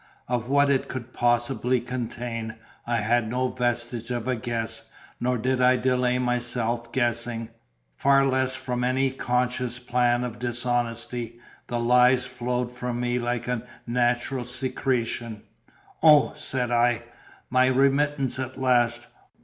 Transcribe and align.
Of 0.27 0.49
what 0.49 0.71
it 0.71 0.87
could 0.87 1.13
possibly 1.13 1.79
contain, 1.79 2.55
I 2.87 3.01
had 3.01 3.29
no 3.29 3.49
vestige 3.49 4.09
of 4.09 4.27
a 4.27 4.35
guess; 4.35 4.89
nor 5.19 5.37
did 5.37 5.61
I 5.61 5.77
delay 5.77 6.17
myself 6.17 6.91
guessing; 6.91 7.49
far 7.95 8.25
less 8.25 8.55
from 8.55 8.83
any 8.83 9.11
conscious 9.11 9.77
plan 9.77 10.23
of 10.23 10.39
dishonesty: 10.39 11.37
the 11.67 11.79
lies 11.79 12.25
flowed 12.25 12.71
from 12.71 12.99
me 12.99 13.19
like 13.19 13.47
a 13.47 13.61
natural 13.85 14.43
secretion. 14.45 15.43
"O," 16.01 16.33
said 16.35 16.71
I, 16.71 17.03
"my 17.51 17.67
remittance 17.67 18.39
at 18.39 18.57
last! 18.57 19.05